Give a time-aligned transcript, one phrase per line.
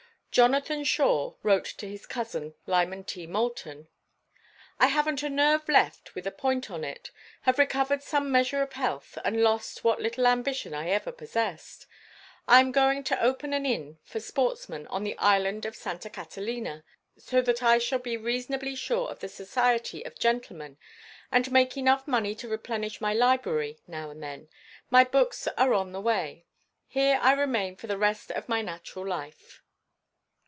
[0.31, 3.27] Jonathan Shore wrote to his cousin, Lyman T.
[3.27, 3.89] Moulton:
[4.79, 8.71] "I haven't a nerve left with a point on it; have recovered some measure of
[8.71, 11.85] health and lost what little ambition I ever possessed.
[12.47, 16.85] I am going to open an inn for sportsmen on the island of Santa Catalina,
[17.17, 20.77] so that I shall be reasonably sure of the society of gentlemen
[21.29, 25.99] and make enough money to replenish my library now and then—my books are on the
[25.99, 26.45] way.
[26.87, 29.57] Here I remain for the rest of my natural life."